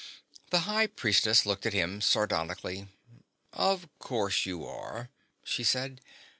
The 0.49 0.61
High 0.61 0.87
Priestess 0.87 1.45
looked 1.45 1.67
at 1.67 1.73
him 1.75 2.01
sardonically. 2.01 2.87
"Of 3.53 3.87
course 3.99 4.47
you 4.47 4.65
are," 4.65 5.11
she 5.43 5.63
said. 5.63 6.01